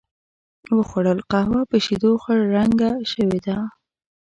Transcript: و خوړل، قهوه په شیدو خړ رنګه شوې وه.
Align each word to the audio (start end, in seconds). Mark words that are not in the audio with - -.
و 0.75 0.77
خوړل، 0.89 1.19
قهوه 1.31 1.61
په 1.69 1.77
شیدو 1.85 2.11
خړ 2.23 2.37
رنګه 2.55 2.91
شوې 3.11 3.27
وه. 3.55 3.59